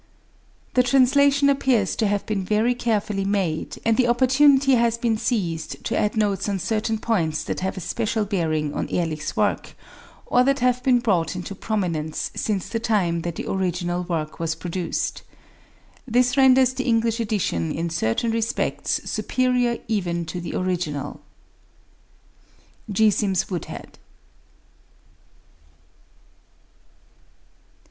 [0.73, 5.83] The translation appears to have been very carefully made, and the opportunity has been seized
[5.85, 9.75] to add notes on certain points that have a special bearing on Ehrlich's work,
[10.25, 14.55] or that have been brought into prominence since the time that the original work was
[14.55, 15.21] produced.
[16.07, 21.21] This renders the English edition in certain respects superior even to the original.
[22.91, 23.11] G.
[23.11, 23.99] SIMS WOODHEAD.